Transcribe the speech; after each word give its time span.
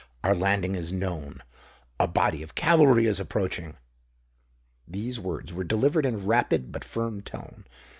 Our 0.23 0.33
landing 0.33 0.73
is 0.73 0.91
known—a 0.91 2.07
body 2.07 2.41
of 2.41 2.55
cavalry 2.55 3.05
is 3.05 3.19
approaching." 3.19 3.77
These 4.87 5.19
words 5.19 5.53
were 5.53 5.63
delivered 5.63 6.07
in 6.07 6.15
a 6.15 6.17
rapid 6.17 6.71
but 6.71 6.83
firm 6.83 7.21
tone. 7.21 7.65